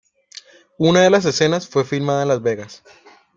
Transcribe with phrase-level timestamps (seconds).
[0.79, 2.81] Una de las escenas fue filmada en Las Vegas.